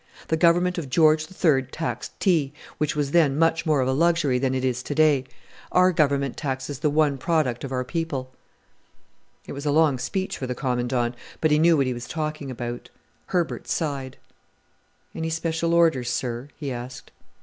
The 0.29 0.35
Government 0.35 0.79
of 0.79 0.89
George 0.89 1.27
III 1.29 1.61
taxed 1.61 2.19
tea 2.19 2.53
which 2.79 2.95
was 2.95 3.11
then 3.11 3.37
much 3.37 3.67
more 3.67 3.81
of 3.81 3.87
a 3.87 3.93
luxury 3.93 4.39
than 4.39 4.55
it 4.55 4.65
is 4.65 4.81
to 4.81 4.95
day: 4.95 5.25
our 5.71 5.91
Government 5.91 6.35
taxes 6.35 6.79
the 6.79 6.89
one 6.89 7.19
product 7.19 7.63
of 7.63 7.71
our 7.71 7.83
people." 7.83 8.21
A 8.21 8.25
common 8.25 8.37
saying 8.41 8.65
in 8.65 8.93
the 8.97 9.47
North. 9.47 9.49
It 9.49 9.53
was 9.53 9.65
a 9.67 9.79
long 9.79 9.97
speech 9.99 10.37
for 10.39 10.47
the 10.47 10.55
Commandant, 10.55 11.15
but 11.39 11.51
he 11.51 11.59
knew 11.59 11.77
what 11.77 11.85
he 11.85 11.93
was 11.93 12.07
talking 12.07 12.49
about. 12.49 12.89
Herbert 13.27 13.67
sighed. 13.67 14.17
"Any 15.13 15.29
special 15.29 15.71
orders, 15.71 16.09
sir?" 16.09 16.47
he 16.57 16.71
asked. 16.71 17.11